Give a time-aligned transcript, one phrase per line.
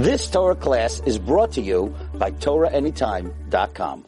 [0.00, 4.06] This Torah class is brought to you by TorahAnytime.com.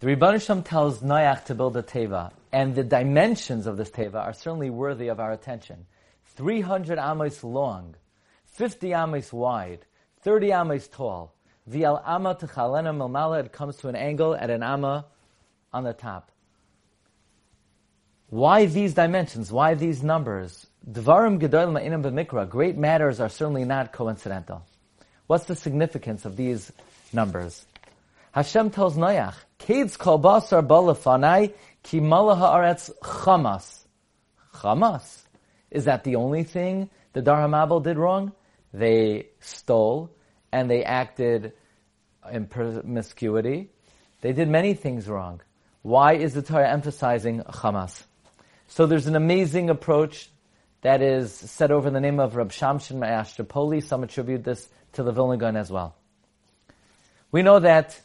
[0.00, 4.16] The Rebbeinu Shem tells Noach to build a teva, and the dimensions of this teva
[4.16, 5.86] are certainly worthy of our attention.
[6.36, 7.94] 300 amos long,
[8.44, 9.86] 50 amos wide,
[10.20, 11.33] 30 amos tall.
[11.70, 15.06] V'al ama techalena milmala, it comes to an angle at an ama
[15.72, 16.30] on the top.
[18.28, 19.52] Why these dimensions?
[19.52, 20.66] Why these numbers?
[20.90, 22.48] Dvarim gedolim ma'inam b'mikra.
[22.48, 24.64] Great matters are certainly not coincidental.
[25.26, 26.70] What's the significance of these
[27.12, 27.64] numbers?
[28.32, 33.84] Hashem tells Noach, "Keds kol basar balafanai ki haaretz chamas."
[34.52, 35.22] Chamas.
[35.70, 38.32] Is that the only thing the Dor HaMabul did wrong?
[38.72, 40.10] They stole
[40.54, 41.52] and they acted
[42.30, 43.70] in promiscuity.
[44.20, 45.40] They did many things wrong.
[45.82, 48.04] Why is the Torah emphasizing Hamas?
[48.68, 50.30] So there's an amazing approach
[50.82, 53.82] that is set over the name of Rab Shimshon MiOstropoli.
[53.82, 55.96] Some attribute this to the Vilna Gaon as well.
[57.32, 58.00] We know that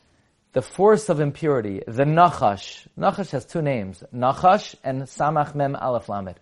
[0.53, 6.09] the force of impurity, the Nachash, Nachash has two names, Nachash and Samach Mem Aleph
[6.09, 6.39] Lamed.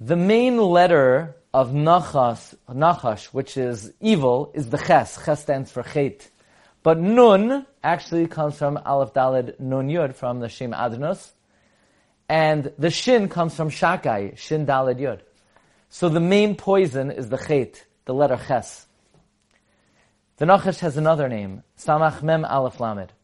[0.00, 5.24] The main letter of Nachash, Nachash, which is evil, is the Ches.
[5.24, 6.28] Ches stands for Chet.
[6.82, 11.30] But Nun actually comes from Aleph Dalid Nun Yud, from the Shem Adnos.
[12.28, 15.20] And the Shin comes from Shakai, Shin Dalid Yud.
[15.88, 18.86] So the main poison is the Chet, the letter Ches.
[20.36, 23.14] The Nachash has another name, Samach Mem Aleph Lamed.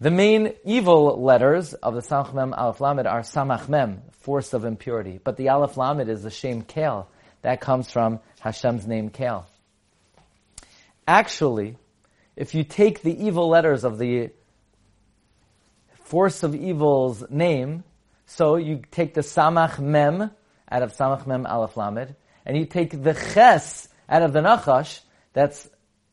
[0.00, 4.64] The main evil letters of the Samach Mem Aleph Lamed are Samach Mem, force of
[4.64, 5.20] impurity.
[5.22, 7.08] But the Aleph Lamed is the Shem Kale.
[7.42, 9.46] That comes from Hashem's name Kale.
[11.06, 11.76] Actually,
[12.34, 14.30] if you take the evil letters of the
[16.04, 17.84] force of evil's name,
[18.26, 20.30] so you take the Samach Mem
[20.70, 22.14] out of Samach Mem Aleph Lamed,
[22.44, 25.00] and you take the Ches out of the Nachash,
[25.32, 25.68] that's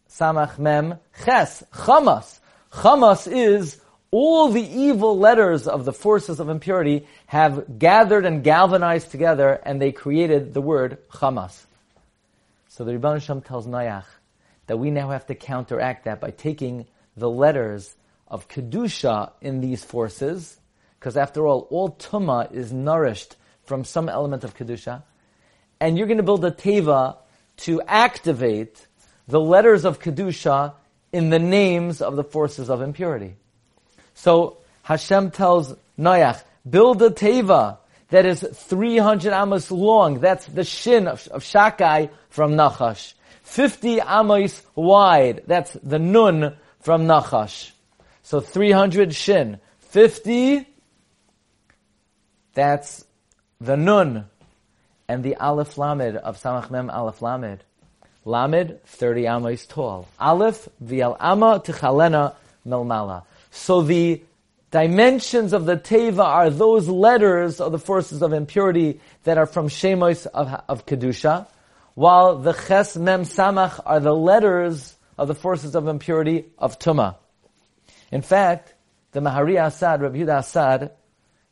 [0.09, 2.39] Samach Mem Ches, Chamas.
[2.71, 3.79] Chamas is
[4.13, 9.81] all the evil letters of the forces of impurity have gathered and galvanized together and
[9.81, 11.65] they created the word Hamas.
[12.67, 14.05] So the Rebbe Shem tells Noach
[14.67, 16.85] that we now have to counteract that by taking
[17.17, 17.95] the letters
[18.27, 20.59] of Kedusha in these forces,
[20.99, 25.01] because after all, all Tuma is nourished from some element of Kedusha,
[25.79, 27.17] and you're going to build a Teva
[27.57, 28.85] to activate
[29.27, 30.75] the letters of Kedusha
[31.11, 33.37] in the names of the forces of impurity.
[34.15, 37.77] So Hashem tells Noach, build a teva
[38.09, 40.19] that is 300 amos long.
[40.19, 43.13] That's the shin of, of Shakai from Nachash.
[43.43, 45.43] 50 amos wide.
[45.47, 47.71] That's the nun from Nachash.
[48.21, 49.59] So 300 shin.
[49.79, 50.67] 50,
[52.53, 53.05] that's
[53.59, 54.25] the nun.
[55.07, 57.63] And the Aleph Lamed of Samach Mem Aleph Lamed.
[58.25, 60.07] Lamed, 30 amos tall.
[60.19, 62.35] Aleph, Vial Amma, Tichalena,
[62.65, 63.23] Melmala.
[63.55, 64.23] So the
[64.71, 69.67] dimensions of the Teva are those letters of the forces of impurity that are from
[69.69, 71.45] Shemos of, of Kedusha,
[71.93, 77.17] while the Ches Mem Samach are the letters of the forces of impurity of Tuma.
[78.11, 78.73] In fact,
[79.11, 80.91] the Mahari Asad, Rabbi Yehuda Asad,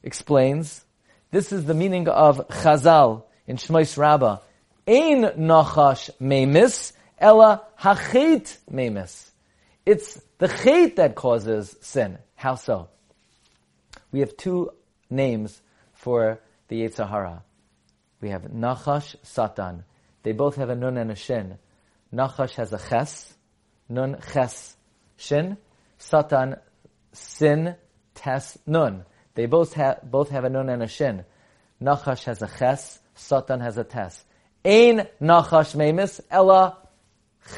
[0.01, 0.83] explains,
[1.29, 4.39] this is the meaning of Chazal in Shmois Rabbah.
[4.87, 9.30] Ein nachash memis, ella hachet memis.
[9.85, 12.17] It's the chet that causes sin.
[12.35, 12.89] How so?
[14.11, 14.71] We have two
[15.09, 15.61] names
[15.93, 17.43] for the Yetzer Hara.
[18.21, 19.83] We have Nachash, Satan.
[20.23, 21.57] They both have a nun and a shin.
[22.13, 23.33] Nachash has a ches,
[23.89, 24.75] nun, ches,
[25.17, 25.57] shin.
[25.97, 26.55] Satan,
[27.13, 27.75] sin,
[28.15, 29.05] tes, nun.
[29.35, 31.23] They both have, both have a nun and a shin.
[31.81, 34.23] Nachash has a ches, Satan has a tes.
[34.65, 36.77] Ein Nachash memis, ella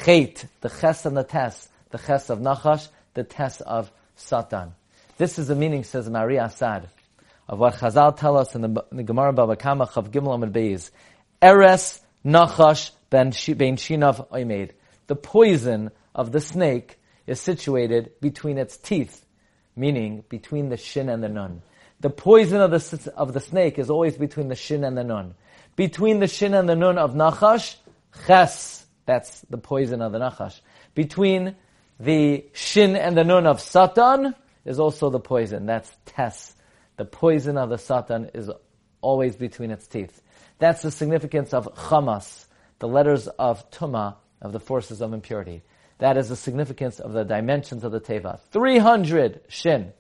[0.04, 4.74] chet, the ches and the tes, the ches of Nachash, the tes of Satan.
[5.18, 6.90] This is the meaning, says Mahari Asad,
[7.48, 10.52] of what Chazal tell us in the, in the Gemara Bava Kama Chav Gimel Amud
[10.52, 10.90] Beis.
[11.40, 14.72] Eres Nachash ben Shinav Oimed.
[15.06, 16.98] The poison of the snake
[17.28, 19.24] is situated between its teeth,
[19.76, 21.62] meaning between the shin and the nun.
[22.00, 25.36] The poison of the, of the snake is always between the shin and the nun.
[25.76, 27.76] Between the shin and the nun of Nachash,
[28.26, 30.60] Ches, that's the poison of the Nachash.
[30.96, 31.56] Between
[32.00, 34.36] the shin and the nun of Satan
[34.66, 35.66] is also the poison.
[35.66, 36.56] That's Tes.
[36.98, 38.50] The poison of the Satan is
[39.02, 40.22] always between its teeth.
[40.60, 42.46] That's the significance of Chamas,
[42.80, 45.64] the letters of Tuma, of the forces of impurity.
[46.00, 48.40] That is the significance of the dimensions of the Teva.
[48.52, 49.94] 300 Shin.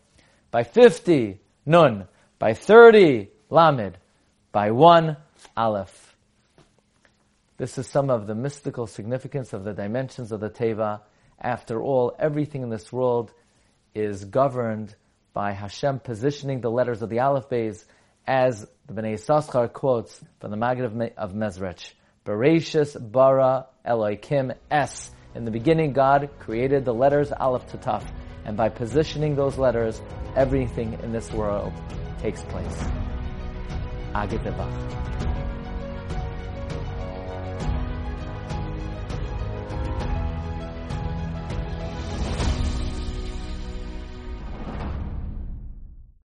[0.51, 2.07] By 50 Nun.
[2.39, 3.97] By 30 Lamed.
[4.51, 5.17] By 1
[5.55, 6.15] Aleph.
[7.57, 11.01] This is some of the mystical significance of the dimensions of the Teva.
[11.39, 13.31] After all, everything in this world
[13.94, 14.95] is governed
[15.33, 17.83] by Hashem positioning the letters of the Aleph Beis
[18.25, 20.85] as the Bnei Yissaschar quotes from the Maggid
[21.18, 21.94] of Mezrich.
[22.25, 25.12] Bereshis bara Elohim S.
[25.35, 28.03] In the beginning, God created the letters Aleph to Taf,
[28.45, 30.01] and by positioning those letters,
[30.36, 31.74] everything in this world
[32.19, 32.83] takes place.
[34.13, 34.44] Agit